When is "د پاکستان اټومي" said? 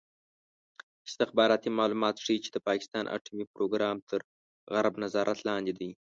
2.51-3.45